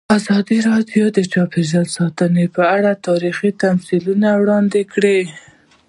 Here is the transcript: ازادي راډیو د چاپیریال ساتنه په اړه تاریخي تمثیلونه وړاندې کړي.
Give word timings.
ازادي 0.17 0.57
راډیو 0.69 1.05
د 1.17 1.19
چاپیریال 1.33 1.87
ساتنه 1.97 2.43
په 2.55 2.63
اړه 2.75 2.91
تاریخي 3.07 3.49
تمثیلونه 3.63 4.27
وړاندې 4.41 4.81
کړي. 4.93 5.19